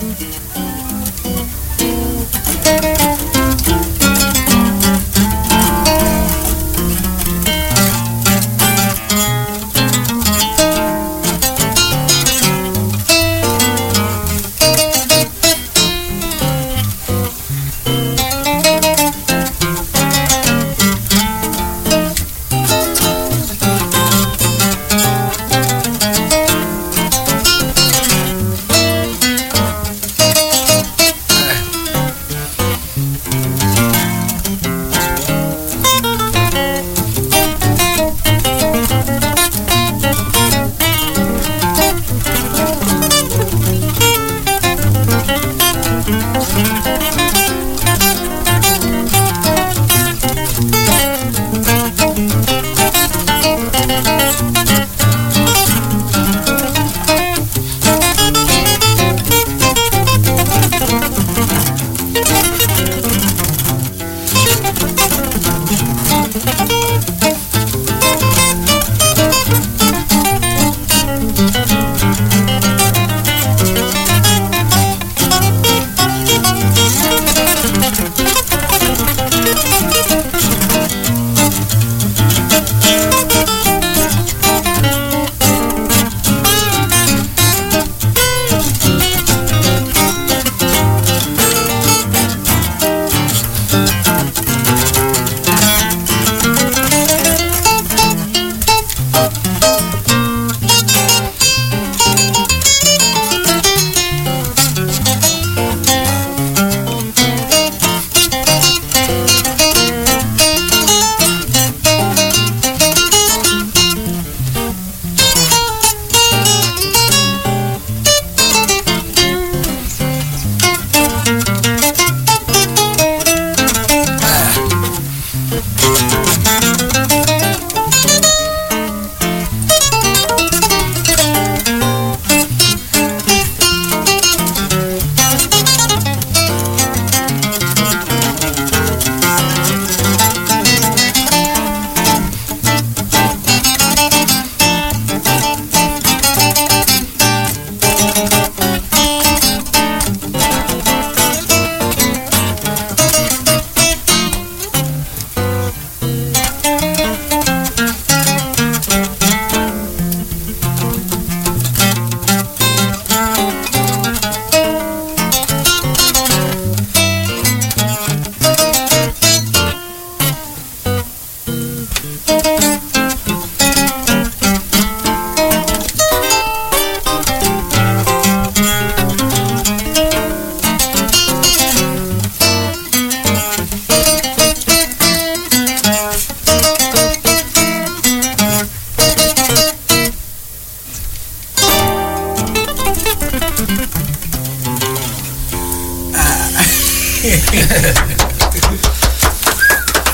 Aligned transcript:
Música 0.00 0.50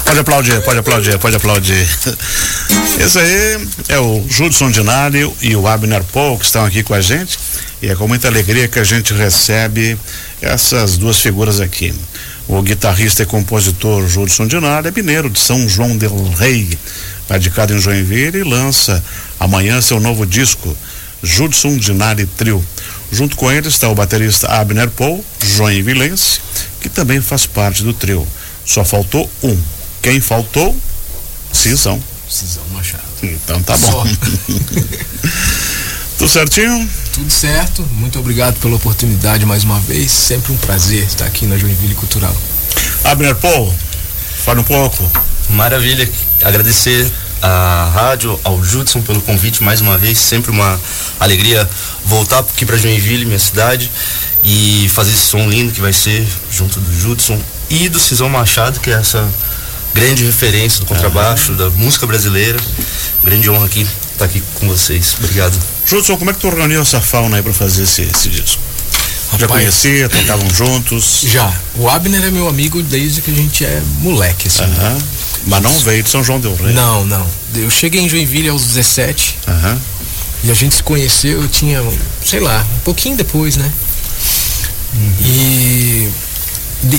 Pode 0.04 0.18
aplaudir, 0.18 0.60
pode 0.62 0.78
aplaudir, 0.80 1.18
pode 1.18 1.36
aplaudir. 1.36 1.88
Esse 2.98 3.18
aí 3.18 3.68
é 3.88 3.98
o 4.00 4.24
Judson 4.28 4.72
Dinário 4.72 5.32
e 5.40 5.54
o 5.54 5.68
Abner 5.68 6.02
Paul 6.02 6.36
que 6.36 6.44
estão 6.44 6.64
aqui 6.64 6.82
com 6.82 6.94
a 6.94 7.00
gente. 7.00 7.38
E 7.80 7.88
é 7.88 7.94
com 7.94 8.08
muita 8.08 8.26
alegria 8.26 8.66
que 8.66 8.80
a 8.80 8.84
gente 8.84 9.14
recebe 9.14 9.96
essas 10.42 10.96
duas 10.98 11.20
figuras 11.20 11.60
aqui. 11.60 11.94
O 12.48 12.60
guitarrista 12.60 13.22
e 13.22 13.26
compositor 13.26 14.08
Judson 14.08 14.48
Dinário 14.48 14.88
é 14.88 14.90
mineiro 14.90 15.30
de 15.30 15.38
São 15.38 15.68
João 15.68 15.96
del 15.96 16.16
Rei, 16.36 16.76
radicado 17.30 17.72
em 17.72 17.78
Joinville 17.78 18.38
e 18.38 18.44
lança 18.44 19.00
amanhã 19.38 19.80
seu 19.80 20.00
novo 20.00 20.26
disco, 20.26 20.76
Judson 21.22 21.76
Dinário 21.76 22.28
Trio. 22.36 22.64
Junto 23.10 23.36
com 23.36 23.50
ele 23.50 23.68
está 23.68 23.88
o 23.88 23.94
baterista 23.94 24.48
Abner 24.48 24.90
Paul, 24.90 25.24
joinvilense, 25.44 26.40
que 26.80 26.88
também 26.88 27.20
faz 27.20 27.46
parte 27.46 27.82
do 27.82 27.92
trio. 27.92 28.26
Só 28.64 28.84
faltou 28.84 29.30
um. 29.42 29.56
Quem 30.02 30.20
faltou? 30.20 30.76
Cisão. 31.52 32.02
Cisão 32.28 32.64
Machado. 32.72 33.02
Então 33.22 33.62
tá 33.62 33.76
bom. 33.76 34.06
Tudo 36.18 36.28
certinho? 36.28 36.88
Tudo 37.12 37.30
certo. 37.30 37.82
Muito 37.92 38.18
obrigado 38.18 38.58
pela 38.60 38.76
oportunidade 38.76 39.46
mais 39.46 39.64
uma 39.64 39.78
vez. 39.80 40.10
Sempre 40.10 40.52
um 40.52 40.56
prazer 40.56 41.04
estar 41.04 41.26
aqui 41.26 41.46
na 41.46 41.56
Joinville 41.56 41.94
Cultural. 41.94 42.34
Abner 43.04 43.34
Paul, 43.36 43.72
fala 44.44 44.60
um 44.60 44.64
pouco. 44.64 45.10
Maravilha. 45.50 46.08
Agradecer 46.42 47.10
à 47.46 47.90
rádio, 47.94 48.38
ao 48.42 48.62
Judson 48.64 49.00
pelo 49.02 49.20
convite 49.22 49.62
mais 49.62 49.80
uma 49.80 49.96
vez. 49.96 50.18
Sempre 50.18 50.50
uma 50.50 50.78
alegria 51.20 51.68
voltar 52.04 52.40
aqui 52.40 52.66
para 52.66 52.76
Joinville, 52.76 53.24
minha 53.24 53.38
cidade, 53.38 53.90
e 54.42 54.90
fazer 54.92 55.12
esse 55.12 55.26
som 55.26 55.48
lindo 55.48 55.72
que 55.72 55.80
vai 55.80 55.92
ser 55.92 56.26
junto 56.50 56.80
do 56.80 57.00
Judson 57.00 57.40
e 57.70 57.88
do 57.88 58.00
Cisão 58.00 58.28
Machado, 58.28 58.80
que 58.80 58.90
é 58.90 58.94
essa 58.94 59.28
grande 59.94 60.24
referência 60.24 60.80
do 60.80 60.86
contrabaixo, 60.86 61.52
da 61.52 61.70
música 61.70 62.06
brasileira. 62.06 62.58
Grande 63.24 63.48
honra 63.48 63.66
aqui 63.66 63.86
estar 64.12 64.24
aqui 64.24 64.42
com 64.54 64.66
vocês. 64.68 65.16
Obrigado. 65.18 65.56
Judson, 65.86 66.16
como 66.16 66.30
é 66.30 66.34
que 66.34 66.40
tu 66.40 66.48
organizou 66.48 66.82
essa 66.82 67.00
fauna 67.00 67.36
aí 67.36 67.42
para 67.42 67.52
fazer 67.52 67.84
esse, 67.84 68.02
esse 68.02 68.28
disco? 68.28 68.60
Já 69.32 69.46
Rapaz, 69.46 69.60
conhecia, 69.60 70.08
tocavam 70.10 70.48
juntos? 70.50 71.22
Já. 71.24 71.52
O 71.76 71.88
Abner 71.88 72.24
é 72.24 72.30
meu 72.30 72.48
amigo 72.48 72.82
desde 72.82 73.20
que 73.20 73.30
a 73.30 73.34
gente 73.34 73.64
é 73.64 73.82
moleque, 74.00 74.48
assim. 74.48 74.64
Aham. 74.64 74.98
Mas 75.46 75.62
não 75.62 75.72
veio 75.78 76.02
de 76.02 76.10
São 76.10 76.22
João 76.24 76.40
del 76.40 76.54
Rei. 76.56 76.72
Não, 76.74 77.04
não. 77.06 77.26
Eu 77.54 77.70
cheguei 77.70 78.00
em 78.00 78.08
Joinville 78.08 78.48
aos 78.48 78.64
17 78.66 79.36
Aham. 79.46 79.80
e 80.44 80.50
a 80.50 80.54
gente 80.54 80.74
se 80.74 80.82
conheceu, 80.82 81.40
eu 81.42 81.48
tinha, 81.48 81.82
sei 82.24 82.40
lá, 82.40 82.66
um 82.76 82.80
pouquinho 82.80 83.16
depois, 83.16 83.56
né? 83.56 83.70
E, 85.20 86.08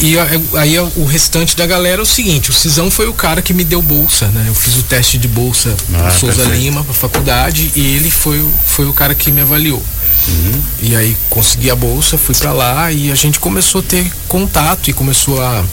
e 0.02 0.20
a- 0.20 0.28
aí 0.60 0.78
o 0.80 1.06
restante 1.06 1.56
da 1.56 1.66
galera 1.66 2.00
é 2.00 2.04
o 2.04 2.06
seguinte, 2.06 2.50
o 2.50 2.54
Cisão 2.54 2.90
foi 2.92 3.08
o 3.08 3.14
cara 3.14 3.42
que 3.42 3.54
me 3.54 3.64
deu 3.64 3.82
bolsa, 3.82 4.28
né? 4.28 4.46
Eu 4.48 4.56
fiz 4.56 4.76
o 4.78 4.84
teste 4.84 5.18
de 5.18 5.28
bolsa 5.28 5.76
Ah, 5.94 6.10
Souza 6.12 6.36
perfeito. 6.38 6.62
Lima 6.62 6.84
pra 6.84 6.94
faculdade 6.94 7.72
e 7.76 7.96
ele 7.96 8.10
foi, 8.12 8.40
o- 8.40 8.54
foi 8.66 8.86
o 8.86 8.94
cara 8.94 9.14
que 9.16 9.32
me 9.32 9.42
avaliou. 9.42 9.84
Uhum. 10.28 10.62
E 10.82 10.96
aí 10.96 11.16
consegui 11.30 11.70
a 11.70 11.76
bolsa, 11.76 12.18
fui 12.18 12.36
para 12.36 12.52
lá 12.52 12.92
e 12.92 13.12
a 13.12 13.16
gente 13.16 13.40
começou 13.40 13.80
a 13.80 13.84
ter 13.84 14.12
contato 14.28 14.90
e 14.90 14.94
começou 14.94 15.42
a 15.42 15.64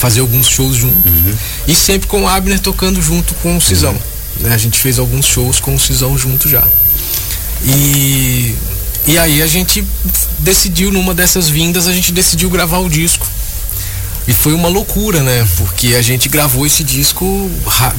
fazer 0.00 0.20
alguns 0.20 0.48
shows 0.48 0.76
junto. 0.76 1.06
Uhum. 1.06 1.34
E 1.68 1.74
sempre 1.74 2.08
com 2.08 2.22
o 2.22 2.28
Abner 2.28 2.58
tocando 2.58 3.02
junto 3.02 3.34
com 3.34 3.58
o 3.58 3.60
Cisão. 3.60 3.92
Uhum. 3.92 4.48
Né? 4.48 4.54
A 4.54 4.56
gente 4.56 4.78
fez 4.78 4.98
alguns 4.98 5.26
shows 5.26 5.60
com 5.60 5.74
o 5.74 5.78
Cisão 5.78 6.16
junto 6.16 6.48
já. 6.48 6.66
E, 7.62 8.56
e 9.06 9.18
aí 9.18 9.42
a 9.42 9.46
gente 9.46 9.84
decidiu, 10.38 10.90
numa 10.90 11.12
dessas 11.12 11.50
vindas, 11.50 11.86
a 11.86 11.92
gente 11.92 12.12
decidiu 12.12 12.48
gravar 12.48 12.78
o 12.78 12.88
disco. 12.88 13.26
E 14.30 14.32
foi 14.32 14.54
uma 14.54 14.68
loucura, 14.68 15.24
né? 15.24 15.44
Porque 15.56 15.96
a 15.96 16.02
gente 16.02 16.28
gravou 16.28 16.64
esse 16.64 16.84
disco 16.84 17.50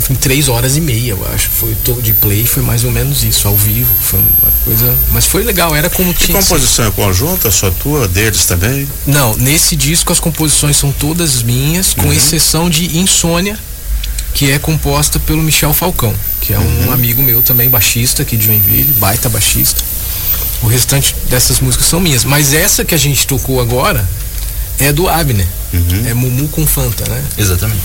em 0.09 0.15
três 0.15 0.47
horas 0.47 0.77
e 0.77 0.81
meia, 0.81 1.09
eu 1.09 1.27
acho. 1.33 1.49
Foi 1.49 1.75
todo 1.83 2.01
de 2.01 2.13
play, 2.13 2.45
foi 2.45 2.63
mais 2.63 2.85
ou 2.85 2.91
menos 2.91 3.21
isso, 3.21 3.49
ao 3.49 3.57
vivo. 3.57 3.93
Foi 4.01 4.17
uma 4.17 4.51
coisa. 4.63 4.95
Mas 5.11 5.25
foi 5.25 5.43
legal, 5.43 5.75
era 5.75 5.89
como 5.89 6.13
tinha. 6.13 6.39
E 6.39 6.41
composição 6.41 6.85
é 6.85 6.91
conjunta, 6.91 7.51
só 7.51 7.69
tua, 7.69 8.07
deles 8.07 8.45
também? 8.45 8.87
Não, 9.05 9.35
nesse 9.35 9.75
disco 9.75 10.13
as 10.13 10.21
composições 10.21 10.77
são 10.77 10.89
todas 10.93 11.43
minhas, 11.43 11.93
com 11.93 12.03
uhum. 12.03 12.13
exceção 12.13 12.69
de 12.69 12.97
Insônia, 12.97 13.59
que 14.33 14.51
é 14.51 14.57
composta 14.57 15.19
pelo 15.19 15.43
Michel 15.43 15.73
Falcão, 15.73 16.15
que 16.39 16.53
é 16.53 16.59
um 16.59 16.85
uhum. 16.85 16.93
amigo 16.93 17.21
meu 17.21 17.41
também, 17.41 17.69
baixista 17.69 18.21
aqui 18.21 18.37
de 18.37 18.45
Joinville, 18.45 18.93
baita 18.93 19.27
baixista. 19.27 19.81
O 20.63 20.67
restante 20.67 21.13
dessas 21.29 21.59
músicas 21.59 21.87
são 21.87 21.99
minhas. 21.99 22.23
Mas 22.23 22.53
essa 22.53 22.85
que 22.85 22.95
a 22.95 22.97
gente 22.97 23.27
tocou 23.27 23.59
agora 23.59 24.07
é 24.79 24.93
do 24.93 25.09
Abner. 25.09 25.45
Uhum. 25.73 26.07
É 26.07 26.13
Mumu 26.13 26.47
com 26.49 26.65
Fanta, 26.65 27.09
né? 27.09 27.23
Exatamente. 27.37 27.81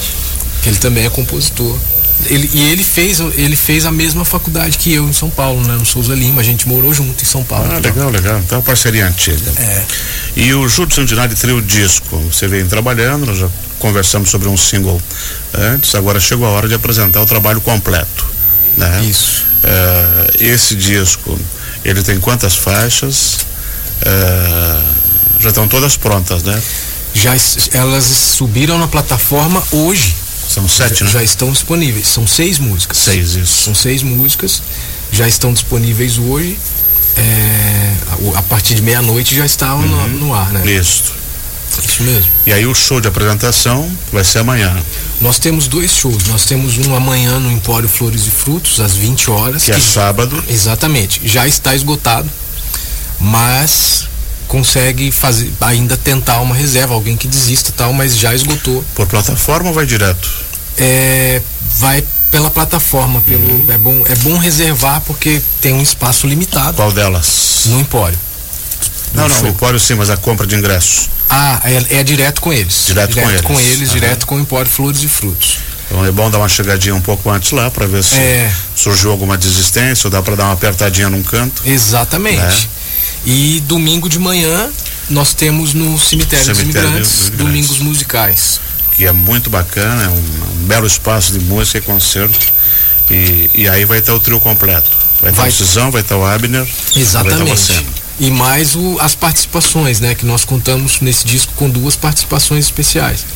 Que 0.62 0.68
ele 0.68 0.78
também 0.78 1.04
é 1.04 1.10
compositor. 1.10 1.78
Ele, 2.24 2.50
e 2.54 2.62
ele 2.72 2.82
fez, 2.82 3.20
ele 3.20 3.54
fez 3.54 3.84
a 3.84 3.92
mesma 3.92 4.24
faculdade 4.24 4.78
que 4.78 4.92
eu 4.92 5.06
em 5.06 5.12
São 5.12 5.28
Paulo, 5.28 5.60
né? 5.66 5.74
No 5.74 5.84
Souza 5.84 6.14
Lima. 6.14 6.40
A 6.40 6.44
gente 6.44 6.66
morou 6.66 6.92
junto 6.92 7.22
em 7.22 7.26
São 7.26 7.44
Paulo. 7.44 7.68
Ah, 7.70 7.78
legal, 7.78 8.08
legal. 8.10 8.38
Então, 8.38 8.62
parceria 8.62 9.06
antiga. 9.06 9.52
É. 9.58 9.84
E 10.34 10.54
o 10.54 10.66
Júlio 10.68 10.94
Santinari 10.94 11.34
Trio 11.34 11.60
Disco, 11.60 12.16
você 12.18 12.48
vem 12.48 12.66
trabalhando, 12.66 13.26
nós 13.26 13.38
já 13.38 13.48
conversamos 13.78 14.30
sobre 14.30 14.48
um 14.48 14.56
single 14.56 15.00
antes, 15.54 15.94
agora 15.94 16.18
chegou 16.18 16.46
a 16.46 16.50
hora 16.50 16.66
de 16.66 16.74
apresentar 16.74 17.20
o 17.20 17.26
trabalho 17.26 17.60
completo. 17.60 18.26
Né? 18.76 19.04
Isso. 19.04 19.44
É, 19.62 20.44
esse 20.44 20.74
disco, 20.74 21.38
ele 21.84 22.02
tem 22.02 22.18
quantas 22.18 22.56
faixas? 22.56 23.38
É, 24.02 24.82
já 25.40 25.50
estão 25.50 25.68
todas 25.68 25.96
prontas, 25.96 26.42
né? 26.42 26.60
Já 27.14 27.34
elas 27.72 28.04
subiram 28.04 28.78
na 28.78 28.88
plataforma 28.88 29.62
hoje. 29.72 30.14
São 30.48 30.68
sete, 30.68 31.00
já, 31.00 31.04
né? 31.06 31.10
Já 31.10 31.22
estão 31.22 31.50
disponíveis. 31.50 32.06
São 32.06 32.26
seis 32.26 32.58
músicas. 32.58 32.98
Seis, 32.98 33.34
isso. 33.34 33.64
São 33.64 33.74
seis 33.74 34.02
músicas. 34.02 34.62
Já 35.10 35.26
estão 35.26 35.52
disponíveis 35.52 36.18
hoje. 36.18 36.58
É, 37.16 37.94
a, 38.34 38.42
partir 38.42 38.74
de 38.74 38.82
meia-noite 38.82 39.34
já 39.34 39.46
está 39.46 39.74
uhum. 39.74 39.86
no, 39.86 40.08
no, 40.08 40.34
ar, 40.34 40.52
né? 40.52 40.70
Isso. 40.70 41.14
Isso 41.84 42.02
mesmo. 42.02 42.30
E 42.46 42.52
aí 42.52 42.66
o 42.66 42.74
show 42.74 43.00
de 43.00 43.08
apresentação 43.08 43.90
vai 44.12 44.24
ser 44.24 44.38
amanhã. 44.38 44.76
Nós 45.20 45.38
temos 45.38 45.66
dois 45.66 45.90
shows. 45.90 46.24
Nós 46.28 46.44
temos 46.44 46.78
um 46.86 46.94
amanhã 46.94 47.38
no 47.38 47.50
Empório 47.50 47.88
Flores 47.88 48.26
e 48.26 48.30
Frutos, 48.30 48.80
às 48.80 48.94
20 48.94 49.30
horas. 49.30 49.64
Que, 49.64 49.72
é 49.72 49.74
que 49.74 49.80
é 49.80 49.84
sábado. 49.84 50.42
Exatamente. 50.48 51.20
Já 51.24 51.46
está 51.46 51.74
esgotado. 51.74 52.30
Mas 53.18 54.08
consegue 54.48 55.10
fazer 55.10 55.52
ainda 55.60 55.96
tentar 55.96 56.40
uma 56.40 56.54
reserva, 56.54 56.94
alguém 56.94 57.16
que 57.16 57.28
desista 57.28 57.72
tal, 57.76 57.92
mas 57.92 58.16
já 58.16 58.34
esgotou. 58.34 58.84
Por 58.94 59.06
plataforma 59.06 59.68
ou 59.68 59.74
vai 59.74 59.86
direto? 59.86 60.30
É, 60.78 61.40
vai 61.78 62.04
pela 62.30 62.50
plataforma, 62.50 63.20
pelo 63.22 63.42
uhum. 63.42 63.64
é 63.68 63.78
bom 63.78 64.02
é 64.06 64.14
bom 64.16 64.36
reservar 64.36 65.00
porque 65.02 65.40
tem 65.60 65.72
um 65.72 65.82
espaço 65.82 66.26
limitado. 66.26 66.74
Qual 66.74 66.92
delas? 66.92 67.62
No 67.66 67.80
Empório. 67.80 68.18
Não, 69.14 69.28
não, 69.28 69.42
no 69.42 69.48
Empório 69.48 69.80
sim, 69.80 69.94
mas 69.94 70.10
a 70.10 70.16
compra 70.16 70.46
de 70.46 70.54
ingressos. 70.54 71.08
Ah, 71.30 71.60
é, 71.64 71.98
é 71.98 72.04
direto 72.04 72.40
com 72.40 72.52
eles. 72.52 72.84
Direto, 72.86 73.14
direto 73.14 73.24
com 73.24 73.30
eles. 73.30 73.40
Com 73.42 73.60
eles, 73.60 73.88
uhum. 73.88 73.94
direto 73.94 74.26
com 74.26 74.36
o 74.36 74.40
Empório 74.40 74.70
Flores 74.70 75.02
e 75.02 75.08
Frutos. 75.08 75.58
Então 75.86 76.04
é 76.04 76.10
bom 76.10 76.30
dar 76.30 76.38
uma 76.38 76.48
chegadinha 76.48 76.94
um 76.94 77.00
pouco 77.00 77.30
antes 77.30 77.52
lá 77.52 77.70
para 77.70 77.86
ver 77.86 78.02
se 78.02 78.16
é. 78.16 78.52
surgiu 78.74 79.10
alguma 79.10 79.38
desistência 79.38 80.08
ou 80.08 80.10
dá 80.10 80.20
para 80.20 80.34
dar 80.34 80.44
uma 80.44 80.52
apertadinha 80.52 81.08
num 81.08 81.22
canto. 81.22 81.62
Exatamente. 81.64 82.38
Né? 82.38 82.68
E 83.26 83.60
domingo 83.66 84.08
de 84.08 84.18
manhã 84.18 84.70
nós 85.10 85.34
temos 85.34 85.74
no 85.74 85.98
Cemitério, 85.98 86.44
Cemitério 86.44 86.72
dos, 86.72 86.90
Imigrantes, 86.92 87.10
dos 87.10 87.28
Imigrantes, 87.28 87.44
Domingos 87.44 87.78
Musicais. 87.80 88.60
Que 88.92 89.04
é 89.04 89.12
muito 89.12 89.50
bacana, 89.50 90.04
é 90.04 90.08
um, 90.08 90.62
um 90.62 90.66
belo 90.66 90.86
espaço 90.86 91.32
de 91.32 91.40
música 91.40 91.78
e 91.78 91.80
concerto. 91.82 92.38
E, 93.10 93.50
e 93.54 93.68
aí 93.68 93.84
vai 93.84 93.98
estar 93.98 94.14
o 94.14 94.20
trio 94.20 94.40
completo. 94.40 94.90
Vai 95.20 95.30
estar 95.30 95.42
vai... 95.42 95.50
o 95.50 95.52
Cisão, 95.52 95.90
vai 95.90 96.02
estar 96.02 96.16
o 96.16 96.24
Abner. 96.24 96.66
Exatamente. 96.94 97.84
E 98.18 98.30
mais 98.30 98.74
o, 98.74 98.96
as 99.00 99.14
participações, 99.14 100.00
né? 100.00 100.14
Que 100.14 100.24
nós 100.24 100.44
contamos 100.44 101.00
nesse 101.00 101.26
disco 101.26 101.52
com 101.56 101.68
duas 101.68 101.96
participações 101.96 102.64
especiais 102.64 103.26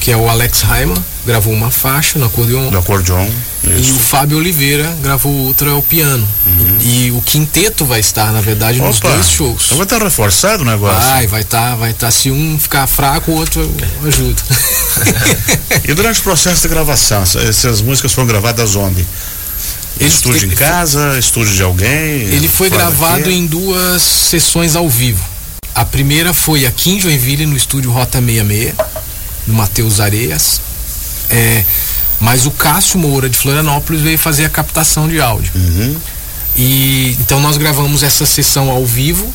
que 0.00 0.12
é 0.12 0.16
o 0.16 0.28
Alex 0.28 0.62
Raiman, 0.62 1.02
gravou 1.28 1.52
uma 1.52 1.70
faixa 1.70 2.18
no 2.18 2.24
acordeon. 2.24 2.70
No 2.70 2.78
acordeon. 2.78 3.28
Isso. 3.62 3.90
E 3.90 3.92
o 3.92 3.98
Fábio 3.98 4.38
Oliveira 4.38 4.96
gravou 5.02 5.30
outra 5.30 5.70
ao 5.72 5.82
piano. 5.82 6.26
Uhum. 6.46 6.78
E 6.80 7.10
o 7.10 7.20
quinteto 7.20 7.84
vai 7.84 8.00
estar, 8.00 8.32
na 8.32 8.40
verdade, 8.40 8.78
Opa, 8.78 8.88
nos 8.88 8.98
dois 8.98 9.30
shows. 9.30 9.66
Então 9.66 9.76
vai 9.76 9.84
estar 9.84 10.02
reforçado 10.02 10.62
o 10.62 10.66
negócio? 10.66 11.06
Vai, 11.10 11.26
vai 11.26 11.42
estar, 11.42 11.74
vai 11.76 11.90
estar. 11.90 12.10
Se 12.10 12.30
um 12.30 12.58
ficar 12.58 12.86
fraco, 12.86 13.30
o 13.30 13.34
outro 13.34 13.70
ajuda. 14.06 14.42
e 15.86 15.92
durante 15.92 16.20
o 16.20 16.22
processo 16.22 16.62
de 16.62 16.68
gravação, 16.68 17.22
essas 17.22 17.82
músicas 17.82 18.14
foram 18.14 18.26
gravadas 18.26 18.74
onde? 18.74 19.06
Ele, 20.00 20.08
estúdio 20.08 20.44
ele, 20.44 20.54
em 20.54 20.56
casa, 20.56 21.18
estúdio 21.18 21.52
de 21.52 21.62
alguém? 21.62 21.90
Ele 21.90 22.48
foi 22.48 22.70
gravado 22.70 23.30
em 23.30 23.44
duas 23.46 24.00
sessões 24.00 24.74
ao 24.74 24.88
vivo. 24.88 25.22
A 25.74 25.84
primeira 25.84 26.32
foi 26.32 26.64
aqui 26.64 26.92
em 26.92 27.00
Joinville, 27.00 27.44
no 27.44 27.56
estúdio 27.56 27.90
Rota 27.90 28.18
66 28.18 28.72
do 29.46 29.52
Matheus 29.52 30.00
Areias. 30.00 30.60
É, 31.30 31.64
mas 32.20 32.46
o 32.46 32.50
Cássio 32.50 32.98
Moura 32.98 33.28
de 33.28 33.38
Florianópolis 33.38 34.02
veio 34.02 34.18
fazer 34.18 34.44
a 34.44 34.50
captação 34.50 35.08
de 35.08 35.20
áudio. 35.20 35.52
Uhum. 35.54 35.96
E 36.56 37.16
então 37.20 37.40
nós 37.40 37.56
gravamos 37.56 38.02
essa 38.02 38.26
sessão 38.26 38.70
ao 38.70 38.84
vivo 38.84 39.32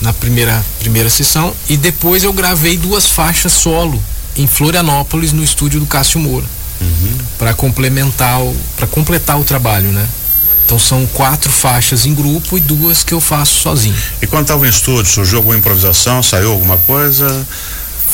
na 0.00 0.12
primeira 0.12 0.64
primeira 0.78 1.10
sessão 1.10 1.54
e 1.68 1.76
depois 1.76 2.24
eu 2.24 2.32
gravei 2.32 2.76
duas 2.76 3.06
faixas 3.06 3.52
solo 3.52 4.02
em 4.36 4.46
Florianópolis 4.46 5.32
no 5.32 5.44
estúdio 5.44 5.78
do 5.78 5.86
Cássio 5.86 6.18
Moura 6.18 6.46
uhum. 6.80 7.18
para 7.38 7.54
complementar 7.54 8.40
para 8.76 8.86
completar 8.86 9.38
o 9.38 9.44
trabalho, 9.44 9.90
né? 9.92 10.08
Então 10.64 10.78
são 10.78 11.06
quatro 11.06 11.52
faixas 11.52 12.06
em 12.06 12.14
grupo 12.14 12.56
e 12.56 12.60
duas 12.60 13.04
que 13.04 13.12
eu 13.12 13.20
faço 13.20 13.60
sozinho. 13.60 13.94
E 14.22 14.26
quando 14.26 14.44
estava 14.44 14.66
em 14.66 14.70
estúdio, 14.70 15.04
surgiu 15.04 15.38
alguma 15.38 15.56
improvisação, 15.56 16.22
saiu 16.22 16.52
alguma 16.52 16.78
coisa? 16.78 17.46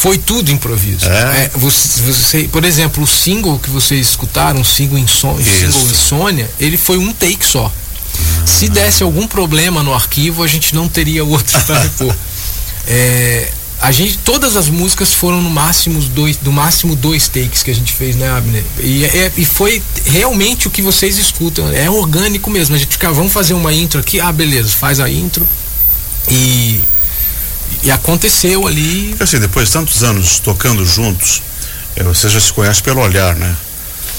Foi 0.01 0.17
tudo 0.17 0.51
improviso. 0.51 1.07
É? 1.07 1.45
É, 1.45 1.51
você, 1.55 2.01
você, 2.01 2.45
por 2.45 2.65
exemplo, 2.65 3.05
o 3.05 3.07
single 3.07 3.59
que 3.59 3.69
vocês 3.69 4.09
escutaram, 4.09 4.63
o 4.63 4.65
single, 4.65 4.97
Insônia, 4.97 5.45
single 5.45 5.91
Insônia, 5.91 6.51
ele 6.59 6.79
foi 6.79 6.97
um 6.97 7.13
take 7.13 7.45
só. 7.45 7.71
Se 8.47 8.71
desse 8.71 9.03
algum 9.03 9.27
problema 9.27 9.83
no 9.83 9.93
arquivo, 9.93 10.43
a 10.43 10.47
gente 10.47 10.75
não 10.75 10.89
teria 10.89 11.23
outro 11.23 11.61
para 11.65 11.81
repor. 11.83 12.15
É, 12.93 13.53
a 13.81 13.93
gente, 13.93 14.19
todas 14.19 14.57
as 14.57 14.69
músicas 14.69 15.13
foram 15.13 15.41
no 15.41 15.51
máximo 15.51 16.01
dois, 16.01 16.37
do 16.37 16.51
máximo 16.51 16.97
dois 16.97 17.29
takes 17.29 17.63
que 17.63 17.71
a 17.71 17.75
gente 17.75 17.93
fez, 17.93 18.17
né, 18.17 18.29
Abner? 18.29 18.65
E, 18.81 19.05
é, 19.05 19.31
e 19.37 19.45
foi 19.45 19.81
realmente 20.07 20.67
o 20.67 20.71
que 20.71 20.83
vocês 20.83 21.19
escutam, 21.19 21.71
é 21.71 21.89
orgânico 21.89 22.51
mesmo. 22.51 22.75
A 22.75 22.79
gente 22.79 22.93
fica, 22.93 23.13
vamos 23.13 23.33
fazer 23.33 23.53
uma 23.55 23.73
intro 23.73 24.01
aqui, 24.01 24.19
ah, 24.19 24.33
beleza, 24.33 24.71
faz 24.71 24.99
a 24.99 25.09
intro 25.09 25.47
e 26.29 26.81
e 27.83 27.91
aconteceu 27.91 28.67
ali. 28.67 29.15
Assim, 29.21 29.39
depois 29.39 29.69
de 29.69 29.73
tantos 29.73 30.03
anos 30.03 30.39
tocando 30.39 30.85
juntos, 30.85 31.43
é, 31.97 32.03
você 32.03 32.29
já 32.29 32.41
se 32.41 32.53
conhece 32.53 32.83
pelo 32.83 33.01
olhar, 33.01 33.35
né? 33.37 33.55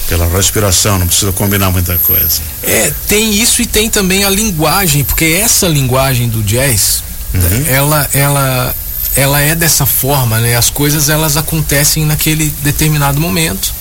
Pela 0.08 0.26
respiração, 0.26 0.98
não 0.98 1.06
precisa 1.06 1.32
combinar 1.32 1.70
muita 1.70 1.96
coisa. 1.98 2.40
É, 2.62 2.92
tem 3.08 3.34
isso 3.34 3.62
e 3.62 3.66
tem 3.66 3.88
também 3.88 4.24
a 4.24 4.30
linguagem, 4.30 5.04
porque 5.04 5.24
essa 5.24 5.66
linguagem 5.68 6.28
do 6.28 6.42
jazz, 6.42 7.02
uhum. 7.32 7.64
ela, 7.68 8.10
ela, 8.12 8.76
ela 9.16 9.40
é 9.40 9.54
dessa 9.54 9.86
forma, 9.86 10.40
né? 10.40 10.56
As 10.56 10.70
coisas 10.70 11.08
elas 11.08 11.36
acontecem 11.36 12.04
naquele 12.04 12.52
determinado 12.62 13.20
momento 13.20 13.72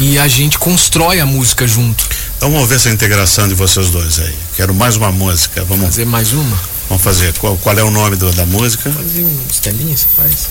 e 0.00 0.18
a 0.18 0.26
gente 0.26 0.58
constrói 0.58 1.20
a 1.20 1.26
música 1.26 1.66
junto. 1.66 2.08
Então 2.36 2.50
vamos 2.50 2.68
ver 2.68 2.76
essa 2.76 2.90
integração 2.90 3.46
de 3.48 3.54
vocês 3.54 3.90
dois 3.90 4.18
aí. 4.18 4.34
Quero 4.56 4.74
mais 4.74 4.96
uma 4.96 5.12
música. 5.12 5.64
Vamos 5.64 5.86
fazer 5.86 6.06
mais 6.06 6.32
uma. 6.32 6.73
Vamos 6.94 7.02
fazer. 7.02 7.32
Qual, 7.40 7.56
qual 7.56 7.76
é 7.76 7.82
o 7.82 7.90
nome 7.90 8.14
do, 8.14 8.32
da 8.34 8.46
música? 8.46 8.88
Fazer 8.88 9.24
um 9.24 9.46
Estelinha, 9.50 9.96
você 9.96 10.06
faz? 10.16 10.48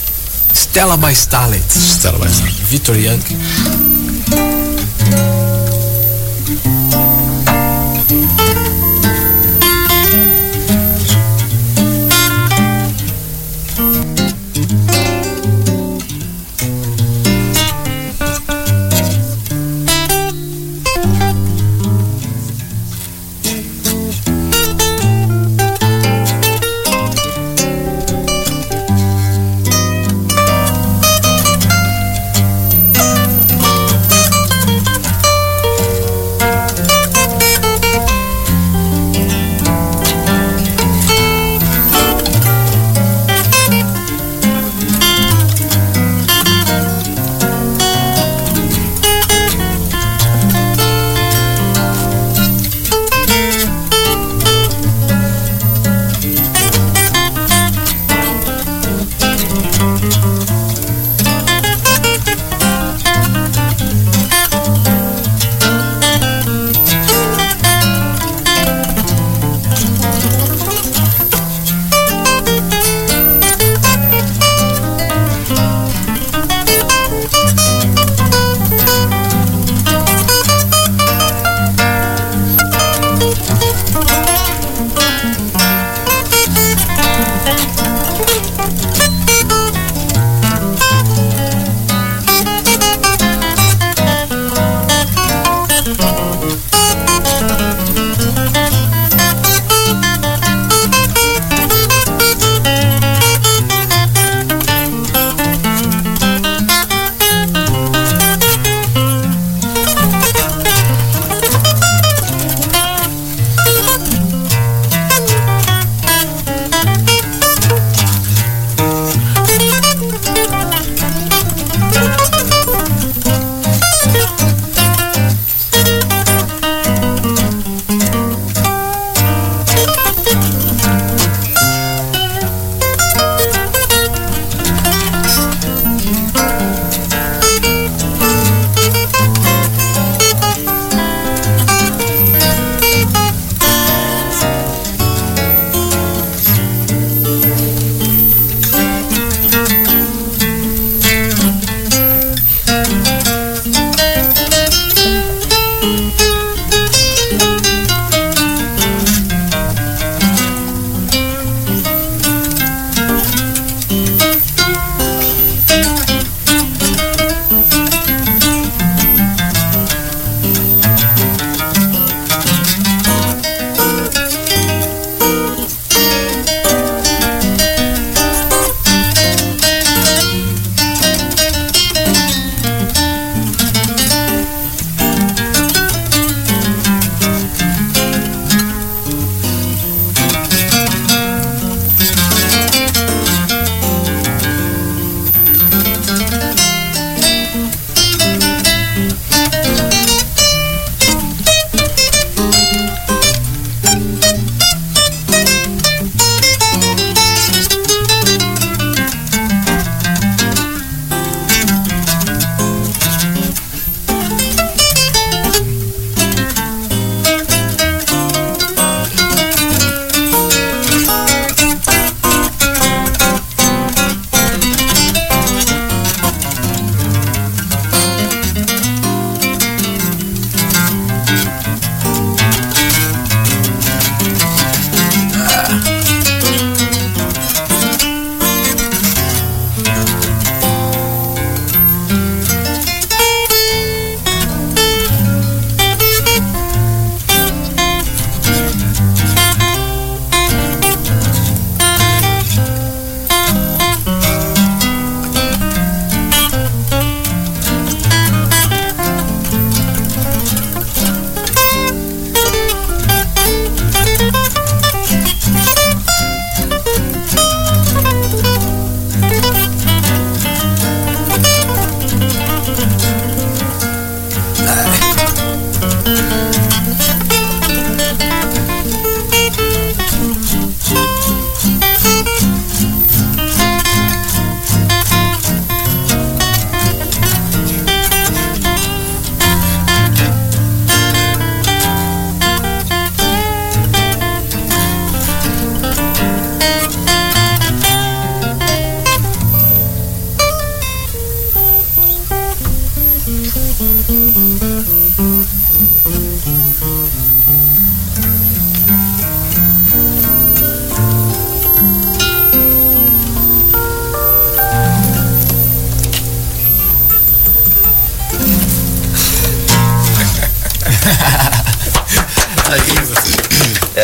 Stella 0.53 0.97
by 0.97 1.13
Starlight. 1.13 1.73
Stella 1.73 2.19
by 2.19 2.29
Starlight. 2.29 2.63
Vitor 2.65 2.97
Young. 2.97 3.21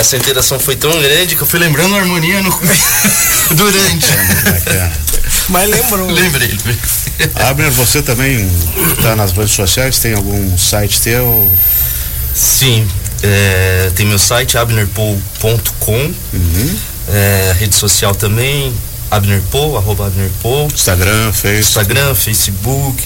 Essa 0.10 0.18
interação 0.18 0.60
foi 0.60 0.76
tão 0.76 0.90
grande 1.00 1.36
que 1.36 1.42
eu 1.44 1.46
fui 1.46 1.60
lembrando 1.60 1.94
a 1.96 2.00
harmonia 2.00 2.42
no 2.42 2.50
durante. 3.56 4.08
É, 4.66 4.92
Mas 5.50 5.70
lembrou. 5.70 6.10
Lembrei. 6.10 6.52
Abner, 7.36 7.70
você 7.74 8.02
também 8.02 8.50
está 8.98 9.16
nas 9.16 9.32
redes 9.34 9.52
sociais? 9.52 10.00
Tem 10.00 10.16
algum 10.16 10.58
site 10.58 11.00
teu? 11.02 11.48
Sim, 12.34 12.88
é, 13.22 13.92
tem 13.96 14.08
meu 14.08 14.18
site 14.18 14.58
abnerpool.com, 14.58 16.14
Uhum. 16.34 16.80
é, 17.10 17.56
rede 17.60 17.76
social 17.76 18.16
também, 18.16 18.74
abnerpool, 19.12 19.78
arroba 19.78 20.08
abnerpool, 20.08 20.70
Instagram, 20.74 21.32
Facebook. 21.34 21.60
Instagram, 21.60 22.16
Facebook, 22.16 23.04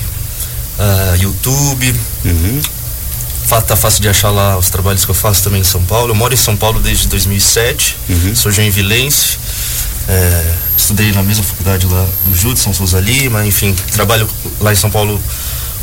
ah, 0.80 1.16
YouTube. 1.20 1.96
Uhum. 2.24 2.62
Tá 3.62 3.76
fácil 3.76 4.02
de 4.02 4.10
achar 4.10 4.30
lá 4.30 4.58
os 4.58 4.70
trabalhos 4.70 5.06
que 5.06 5.12
eu 5.12 5.16
faço 5.16 5.44
também 5.44 5.62
em 5.62 5.64
São 5.64 5.82
Paulo. 5.84 6.12
Eu 6.12 6.16
moro 6.16 6.34
em 6.34 6.38
São 6.38 6.56
Paulo 6.56 6.80
desde 6.80 7.08
2007, 7.08 7.98
Uhum. 8.10 8.36
sou 8.36 8.52
joinvilense, 8.52 9.38
é, 10.08 10.54
estudei 10.78 11.12
na 11.14 11.24
mesma 11.24 11.44
faculdade 11.44 11.86
lá 11.88 12.06
do 12.26 12.36
Judson 12.36 12.74
Souza 12.74 13.00
Lima, 13.00 13.46
enfim, 13.46 13.74
trabalho 13.92 14.28
lá 14.60 14.72
em 14.74 14.76
São 14.76 14.90
Paulo 14.92 15.22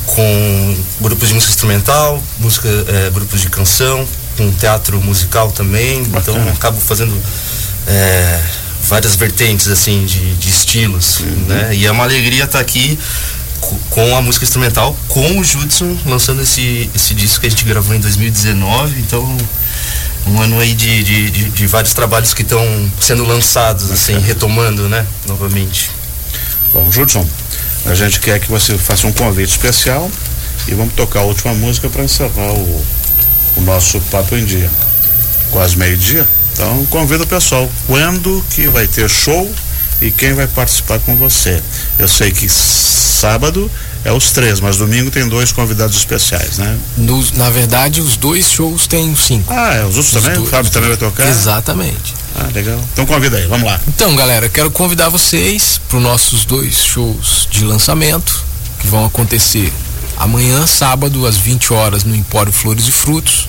com 0.07 0.77
grupos 1.01 1.29
de 1.29 1.35
música 1.35 1.53
instrumental, 1.53 2.23
música, 2.39 2.69
é, 2.89 3.11
grupos 3.11 3.41
de 3.41 3.49
canção, 3.49 4.07
com 4.37 4.51
teatro 4.53 5.01
musical 5.01 5.51
também, 5.53 6.03
Bacana. 6.05 6.39
então 6.41 6.53
acabo 6.53 6.81
fazendo 6.81 7.17
é, 7.87 8.41
várias 8.83 9.15
vertentes 9.17 9.69
assim 9.69 10.05
de, 10.05 10.35
de 10.35 10.49
estilos, 10.49 11.21
né? 11.47 11.71
E 11.75 11.87
é 11.87 11.91
uma 11.93 12.05
alegria 12.05 12.45
estar 12.45 12.59
aqui 12.61 12.99
co- 12.99 13.40
com 13.91 14.17
a 14.17 14.23
música 14.23 14.45
instrumental, 14.45 14.97
com 15.09 15.39
o 15.39 15.45
Judson 15.45 15.97
lançando 16.07 16.43
esse, 16.43 16.89
esse 16.95 17.15
disco 17.15 17.41
que 17.41 17.47
a 17.47 17.51
gente 17.51 17.65
gravou 17.65 17.95
em 17.95 18.01
2019, 18.01 19.01
então 19.01 19.37
um 20.27 20.41
ano 20.41 20.59
aí 20.59 20.75
de, 20.75 21.03
de, 21.03 21.31
de- 21.31 21.51
de 21.51 21.67
vários 21.67 21.93
trabalhos 21.95 22.33
que 22.35 22.43
estão 22.43 22.65
sendo 23.01 23.25
lançados, 23.25 23.91
assim, 23.91 24.19
retomando, 24.21 24.89
né, 24.89 25.07
novamente. 25.27 25.91
Bom, 26.73 26.91
Judson, 26.91 27.27
a 27.87 27.95
gente 27.95 28.21
quer 28.21 28.39
que 28.39 28.49
você 28.51 28.77
faça 28.79 29.07
um 29.07 29.13
convite 29.13 29.51
especial 29.51 30.11
e 30.69 30.75
vamos 30.75 30.95
tocar 30.95 31.21
a 31.21 31.25
última 31.25 31.53
música 31.55 31.89
para 31.89 32.05
encerrar 32.05 32.53
o, 32.53 32.85
o 33.57 33.61
nosso 33.63 34.01
Papo 34.03 34.37
em 34.37 34.45
Dia. 34.45 34.71
Quase 35.51 35.77
meio-dia. 35.77 36.27
Então 36.53 36.85
convida 36.87 37.25
o 37.25 37.27
pessoal. 37.27 37.69
Quando 37.87 38.45
que 38.51 38.67
vai 38.69 38.87
ter 38.87 39.09
show 39.09 39.51
e 40.01 40.11
quem 40.11 40.33
vai 40.35 40.47
participar 40.47 40.99
com 41.01 41.15
você? 41.17 41.63
Eu 41.99 42.09
sei 42.09 42.31
que 42.31 42.49
sábado 42.49 43.71
é 44.05 44.11
os 44.13 44.31
três, 44.33 44.61
mas 44.61 44.77
domingo 44.79 45.11
tem 45.11 45.29
dois 45.29 45.53
convidados 45.53 45.97
especiais, 45.97 46.59
né? 46.59 46.79
Nos- 46.97 47.33
na 47.33 47.51
verdade, 47.51 48.01
os 48.01 48.17
dois 48.17 48.51
shows 48.51 48.87
têm 48.87 49.15
cinco. 49.15 49.53
Ah, 49.53 49.75
é, 49.75 49.81
os 49.85 49.97
outros 49.97 50.07
Os 50.07 50.13
também? 50.23 50.35
dois. 50.37 50.49
O 50.49 50.51
Fábio 50.51 50.71
também 50.71 50.89
vai 50.89 50.99
tocar? 50.99 51.29
Exatamente. 51.29 52.15
Ah, 52.35 52.49
legal. 52.55 52.81
Então 52.93 53.05
convida 53.05 53.37
aí, 53.37 53.47
vamos 53.47 53.67
lá. 53.67 53.79
Então, 53.89 54.15
galera, 54.17 54.49
quero 54.49 54.71
convidar 54.71 55.09
vocês 55.09 55.81
para 55.89 55.99
os 55.99 56.03
nossos 56.03 56.45
dois 56.45 56.77
shows 56.85 57.47
de 57.51 57.65
lançamento 57.65 58.45
que 58.79 58.87
vão 58.87 59.05
acontecer 59.05 59.71
amanhã, 60.17 60.67
sábado, 60.67 61.27
às 61.27 61.37
20 61.37 61.73
horas, 61.73 62.05
no 62.05 62.15
Empório 62.15 62.53
Flores 62.53 62.87
e 62.89 62.93
Frutos. 62.93 63.49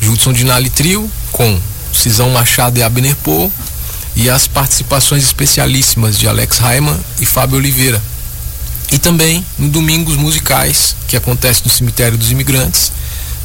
Judson 0.00 0.32
Dinali 0.32 0.68
Trio 0.70 1.10
com 1.32 1.58
Cisão 1.92 2.28
Machado 2.30 2.78
e 2.78 2.82
Abner 2.82 3.16
Poe 3.16 3.50
e 4.16 4.30
as 4.30 4.46
participações 4.46 5.24
especialíssimas 5.24 6.18
de 6.18 6.28
Alex 6.28 6.58
Raiman 6.58 6.98
e 7.20 7.26
Fábio 7.26 7.56
Oliveira. 7.56 8.00
E 8.92 8.98
também 8.98 9.44
no 9.58 9.68
Domingos 9.68 10.16
Musicais, 10.16 10.94
que 11.08 11.16
acontece 11.16 11.62
no 11.64 11.70
Cemitério 11.70 12.16
dos 12.16 12.30
Imigrantes. 12.30 12.92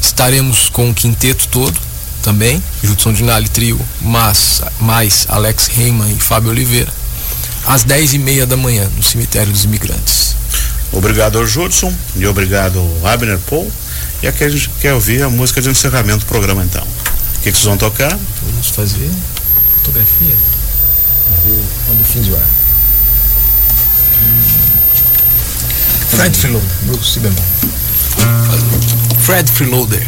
Estaremos 0.00 0.68
com 0.68 0.88
o 0.88 0.94
quinteto 0.94 1.48
todo 1.48 1.78
também, 2.22 2.62
Judson 2.82 3.12
Dinali 3.12 3.48
Trio, 3.48 3.80
mas, 4.00 4.62
mais 4.80 5.26
Alex 5.28 5.66
Reiman 5.66 6.10
e 6.10 6.20
Fábio 6.20 6.50
Oliveira, 6.50 6.92
às 7.66 7.82
10 7.82 8.14
e 8.14 8.18
meia 8.18 8.46
da 8.46 8.56
manhã, 8.56 8.88
no 8.96 9.02
Cemitério 9.02 9.52
dos 9.52 9.64
Imigrantes. 9.64 10.36
Obrigado 10.92 11.38
ao 11.38 11.46
Judson 11.46 11.92
e 12.16 12.26
obrigado 12.26 12.78
ao 12.78 13.06
Abner 13.06 13.38
Paul. 13.38 13.70
E 14.22 14.28
aqui 14.28 14.44
a 14.44 14.48
gente 14.48 14.68
quer 14.80 14.92
ouvir 14.92 15.22
a 15.22 15.30
música 15.30 15.62
de 15.62 15.70
encerramento 15.70 16.20
do 16.20 16.26
programa 16.26 16.62
então. 16.62 16.82
O 16.82 17.42
que, 17.42 17.50
que 17.50 17.56
vocês 17.56 17.64
vão 17.64 17.76
tocar? 17.76 18.18
Vamos 18.44 18.68
fazer 18.68 19.10
fotografia? 19.76 20.59
Quando 21.86 22.04
fins 22.04 22.26
do 22.26 22.36
ar. 22.36 22.46
Fred 26.10 26.36
Freeloader, 26.36 26.68
Bruce, 26.82 27.12
si 27.12 27.20
bemol. 27.20 27.44
Fred 29.22 29.50
Freeloader. 29.50 30.06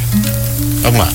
Vamos 0.83 0.99
lá. 1.01 1.13